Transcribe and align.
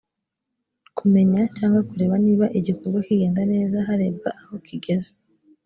kumenya 0.97 1.41
cyangwa 1.57 1.79
kureba 1.89 2.15
niba 2.25 2.45
igikorwa 2.59 2.99
cyigenda 3.05 3.41
neza 3.53 3.75
harebwa 3.87 4.29
aho 4.41 4.55
kigeze 4.65 5.11